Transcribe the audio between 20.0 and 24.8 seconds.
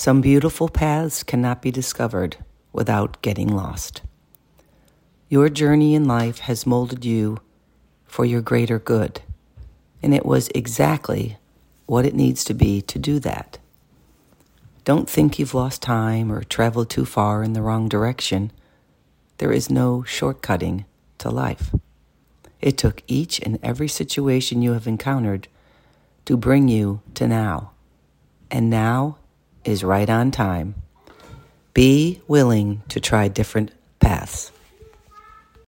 shortcutting to life. It took each and every situation you